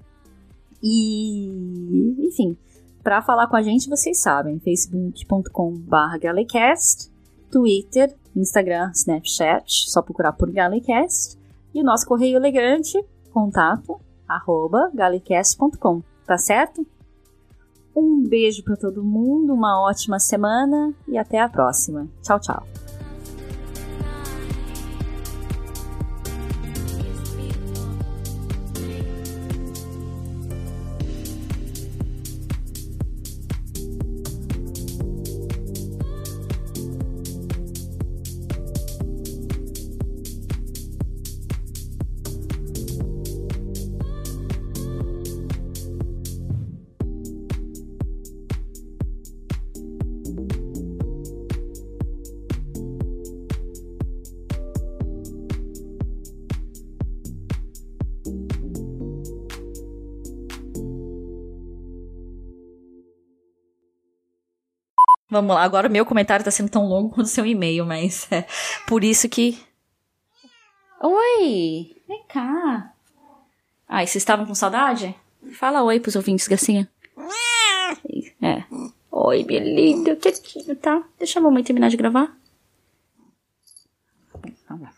[0.83, 2.57] E, enfim,
[3.03, 7.11] para falar com a gente, vocês sabem, facebook.com/galecast,
[7.51, 11.41] Twitter, Instagram, Snapchat, só procurar por Galecast.
[11.75, 13.03] E o nosso correio elegante,
[13.33, 13.99] contato,
[14.29, 16.87] arroba galecast.com, tá certo?
[17.95, 22.09] Um beijo para todo mundo, uma ótima semana e até a próxima.
[22.23, 22.82] Tchau, tchau.
[65.33, 68.30] Vamos lá, agora o meu comentário tá sendo tão longo quanto o seu e-mail, mas
[68.30, 68.45] é
[68.87, 69.59] por isso que.
[71.01, 71.97] Oi!
[72.07, 72.93] Vem cá!
[73.89, 75.14] Ai, ah, vocês estavam com saudade?
[75.55, 76.87] Fala oi pros ouvintes, Gacinha.
[78.43, 78.62] É.
[79.11, 81.03] Oi, minha linda, quietinho, tá?
[81.18, 82.37] Deixa a mamãe terminar de gravar.
[84.68, 84.93] Vamos lá.